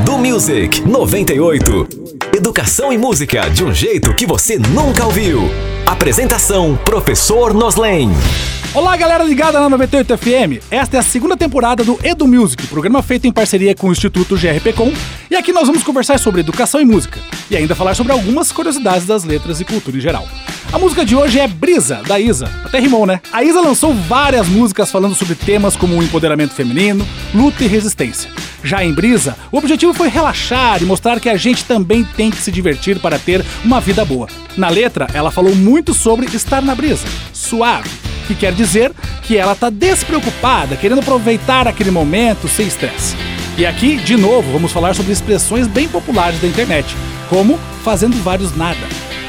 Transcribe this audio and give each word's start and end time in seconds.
Edu 0.00 0.16
Music 0.16 0.80
98. 0.80 1.88
Educação 2.34 2.90
e 2.90 2.96
música 2.96 3.50
de 3.50 3.62
um 3.62 3.74
jeito 3.74 4.14
que 4.14 4.26
você 4.26 4.58
nunca 4.58 5.04
ouviu. 5.04 5.42
Apresentação: 5.84 6.78
Professor 6.86 7.52
Noslen. 7.52 8.08
Olá, 8.72 8.96
galera 8.96 9.22
ligada 9.22 9.60
na 9.60 9.68
98 9.68 10.16
FM. 10.16 10.64
Esta 10.70 10.96
é 10.96 11.00
a 11.00 11.02
segunda 11.02 11.36
temporada 11.36 11.84
do 11.84 11.98
Edu 12.02 12.26
Music, 12.26 12.66
programa 12.68 13.02
feito 13.02 13.26
em 13.26 13.32
parceria 13.32 13.74
com 13.74 13.88
o 13.88 13.92
Instituto 13.92 14.36
GRPcom, 14.36 14.90
e 15.30 15.36
aqui 15.36 15.52
nós 15.52 15.66
vamos 15.66 15.82
conversar 15.82 16.18
sobre 16.18 16.40
educação 16.40 16.80
e 16.80 16.84
música, 16.86 17.20
e 17.50 17.56
ainda 17.56 17.74
falar 17.74 17.94
sobre 17.94 18.12
algumas 18.12 18.50
curiosidades 18.50 19.06
das 19.06 19.22
letras 19.22 19.60
e 19.60 19.66
cultura 19.66 19.98
em 19.98 20.00
geral. 20.00 20.26
A 20.72 20.78
música 20.78 21.04
de 21.04 21.14
hoje 21.14 21.38
é 21.38 21.46
Brisa, 21.46 22.00
da 22.06 22.18
Isa. 22.18 22.50
Até 22.64 22.78
rimou, 22.78 23.04
né? 23.04 23.20
A 23.30 23.42
Isa 23.44 23.60
lançou 23.60 23.92
várias 23.92 24.48
músicas 24.48 24.90
falando 24.90 25.14
sobre 25.14 25.34
temas 25.34 25.76
como 25.76 25.98
o 25.98 26.02
empoderamento 26.02 26.54
feminino, 26.54 27.06
luta 27.34 27.64
e 27.64 27.66
resistência. 27.66 28.30
Já 28.62 28.84
em 28.84 28.92
Brisa, 28.92 29.36
o 29.50 29.58
objetivo 29.58 29.94
foi 29.94 30.08
relaxar 30.08 30.82
e 30.82 30.86
mostrar 30.86 31.18
que 31.18 31.28
a 31.28 31.36
gente 31.36 31.64
também 31.64 32.04
tem 32.04 32.30
que 32.30 32.42
se 32.42 32.52
divertir 32.52 32.98
para 32.98 33.18
ter 33.18 33.44
uma 33.64 33.80
vida 33.80 34.04
boa. 34.04 34.28
Na 34.56 34.68
letra, 34.68 35.06
ela 35.14 35.30
falou 35.30 35.54
muito 35.54 35.94
sobre 35.94 36.26
estar 36.26 36.60
na 36.62 36.74
brisa, 36.74 37.06
suave, 37.32 37.90
que 38.26 38.34
quer 38.34 38.52
dizer 38.52 38.92
que 39.22 39.36
ela 39.36 39.52
está 39.52 39.70
despreocupada, 39.70 40.76
querendo 40.76 41.00
aproveitar 41.00 41.66
aquele 41.66 41.90
momento 41.90 42.48
sem 42.48 42.66
estresse. 42.66 43.16
E 43.56 43.66
aqui, 43.66 43.96
de 43.96 44.16
novo, 44.16 44.52
vamos 44.52 44.72
falar 44.72 44.94
sobre 44.94 45.12
expressões 45.12 45.66
bem 45.66 45.88
populares 45.88 46.40
da 46.40 46.48
internet, 46.48 46.94
como 47.28 47.58
fazendo 47.82 48.22
vários 48.22 48.56
nada. 48.56 48.78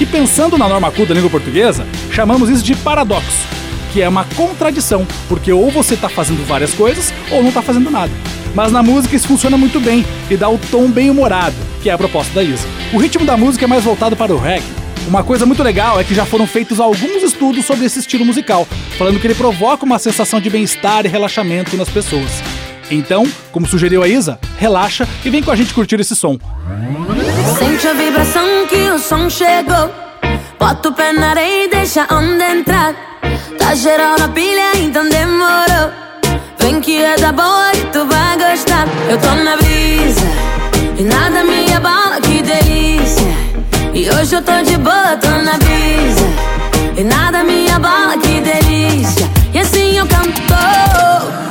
E 0.00 0.06
pensando 0.06 0.58
na 0.58 0.68
norma 0.68 0.90
culta 0.90 1.08
da 1.08 1.14
língua 1.14 1.30
portuguesa, 1.30 1.86
chamamos 2.12 2.48
isso 2.50 2.62
de 2.62 2.74
paradoxo, 2.76 3.46
que 3.92 4.02
é 4.02 4.08
uma 4.08 4.24
contradição, 4.36 5.06
porque 5.28 5.52
ou 5.52 5.70
você 5.70 5.94
está 5.94 6.08
fazendo 6.08 6.46
várias 6.46 6.74
coisas 6.74 7.12
ou 7.30 7.40
não 7.40 7.48
está 7.48 7.62
fazendo 7.62 7.90
nada. 7.90 8.12
Mas 8.56 8.72
na 8.72 8.82
música 8.82 9.14
isso 9.14 9.28
funciona 9.28 9.58
muito 9.58 9.78
bem 9.78 10.02
e 10.30 10.36
dá 10.36 10.48
o 10.48 10.56
tom 10.56 10.88
bem 10.88 11.10
humorado, 11.10 11.54
que 11.82 11.90
é 11.90 11.92
a 11.92 11.98
proposta 11.98 12.32
da 12.32 12.42
Isa. 12.42 12.66
O 12.90 12.96
ritmo 12.96 13.26
da 13.26 13.36
música 13.36 13.66
é 13.66 13.68
mais 13.68 13.84
voltado 13.84 14.16
para 14.16 14.34
o 14.34 14.38
reggae. 14.38 14.64
Uma 15.06 15.22
coisa 15.22 15.44
muito 15.44 15.62
legal 15.62 16.00
é 16.00 16.04
que 16.04 16.14
já 16.14 16.24
foram 16.24 16.46
feitos 16.46 16.80
alguns 16.80 17.22
estudos 17.22 17.66
sobre 17.66 17.84
esse 17.84 17.98
estilo 17.98 18.24
musical, 18.24 18.66
falando 18.96 19.20
que 19.20 19.26
ele 19.26 19.34
provoca 19.34 19.84
uma 19.84 19.98
sensação 19.98 20.40
de 20.40 20.48
bem-estar 20.48 21.04
e 21.04 21.08
relaxamento 21.08 21.76
nas 21.76 21.90
pessoas. 21.90 22.30
Então, 22.90 23.26
como 23.52 23.66
sugeriu 23.66 24.02
a 24.02 24.08
Isa, 24.08 24.38
relaxa 24.58 25.06
e 25.22 25.28
vem 25.28 25.42
com 25.42 25.50
a 25.50 25.56
gente 25.56 25.74
curtir 25.74 26.00
esse 26.00 26.16
som. 26.16 26.38
Sente 27.58 27.86
a 27.86 27.92
vibração 27.92 28.66
que 28.68 28.88
o 28.88 28.98
som 28.98 29.28
chegou. 29.28 29.90
Bota 30.58 30.88
o 30.88 30.92
pé 30.94 31.12
na 31.12 31.28
areia 31.28 31.64
e 31.66 31.68
deixa 31.68 32.06
onda 32.10 32.52
entrar. 32.52 32.94
Tá 33.58 33.74
geral 33.74 34.18
na 34.18 34.28
pilha, 34.28 34.78
então 34.78 35.06
demorou. 35.06 36.06
Vem 36.58 36.80
que 36.80 36.96
é 36.96 37.16
da 37.16 37.32
boa 37.32 37.65
Eu 39.08 39.18
tô 39.18 39.34
na 39.34 39.56
brisa 39.56 40.26
e 40.98 41.02
nada 41.02 41.44
me 41.44 41.72
abala, 41.72 42.20
que 42.20 42.42
delícia. 42.42 43.32
E 43.94 44.10
hoje 44.10 44.34
eu 44.34 44.42
tô 44.42 44.62
de 44.62 44.76
boa, 44.78 45.16
tô 45.20 45.28
na 45.28 45.56
brisa 45.58 46.26
e 46.96 47.04
nada 47.04 47.44
me 47.44 47.70
abala, 47.70 48.18
que 48.18 48.40
delícia. 48.40 49.30
E 49.54 49.58
assim 49.60 49.96
eu 49.96 50.06
canto. 50.06 50.36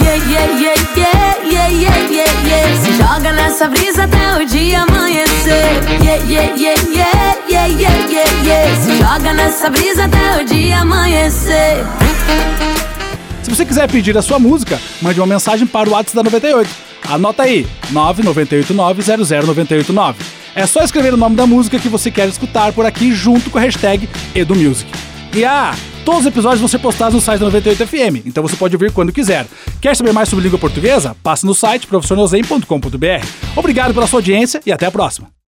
Yeah, 0.00 0.24
yeah, 0.28 0.60
yeah, 0.60 0.74
yeah, 0.96 1.36
yeah, 1.44 1.68
yeah, 1.68 2.10
yeah, 2.10 2.48
yeah. 2.48 2.76
Se 2.82 2.92
joga 2.92 3.32
nessa 3.32 3.68
brisa 3.68 4.04
até 4.04 4.42
o 4.42 4.46
dia 4.46 4.82
amanhecer. 4.82 5.82
Yeah, 6.02 6.22
yeah, 6.28 6.54
yeah, 6.56 6.74
yeah, 6.92 7.36
yeah, 7.48 7.66
yeah, 7.66 8.10
yeah, 8.10 8.42
yeah. 8.44 8.76
Se 8.82 8.98
joga 8.98 9.32
nessa 9.32 9.70
brisa 9.70 10.04
até 10.04 10.42
o 10.42 10.44
dia 10.44 10.80
amanhecer. 10.80 11.84
Se 13.46 13.54
você 13.54 13.64
quiser 13.64 13.88
pedir 13.88 14.18
a 14.18 14.22
sua 14.22 14.40
música, 14.40 14.76
mande 15.00 15.20
uma 15.20 15.26
mensagem 15.28 15.68
para 15.68 15.88
o 15.88 15.92
WhatsApp 15.92 16.16
da 16.16 16.24
98. 16.24 16.68
Anota 17.08 17.44
aí, 17.44 17.64
998900989. 17.92 20.16
É 20.52 20.66
só 20.66 20.82
escrever 20.82 21.14
o 21.14 21.16
nome 21.16 21.36
da 21.36 21.46
música 21.46 21.78
que 21.78 21.88
você 21.88 22.10
quer 22.10 22.28
escutar 22.28 22.72
por 22.72 22.84
aqui 22.84 23.12
junto 23.12 23.48
com 23.48 23.58
a 23.58 23.60
hashtag 23.60 24.08
EduMusic. 24.34 24.90
E 25.32 25.44
ah, 25.44 25.72
todos 26.04 26.22
os 26.22 26.26
episódios 26.26 26.58
vão 26.58 26.66
ser 26.66 26.80
postados 26.80 27.14
no 27.14 27.20
site 27.20 27.38
da 27.38 27.48
98FM, 27.48 28.22
então 28.26 28.42
você 28.42 28.56
pode 28.56 28.74
ouvir 28.74 28.90
quando 28.90 29.12
quiser. 29.12 29.46
Quer 29.80 29.94
saber 29.94 30.12
mais 30.12 30.28
sobre 30.28 30.42
língua 30.42 30.58
portuguesa? 30.58 31.16
Passe 31.22 31.46
no 31.46 31.54
site 31.54 31.86
professornozen.com.br. 31.86 33.26
Obrigado 33.54 33.94
pela 33.94 34.08
sua 34.08 34.18
audiência 34.18 34.60
e 34.66 34.72
até 34.72 34.86
a 34.86 34.90
próxima. 34.90 35.35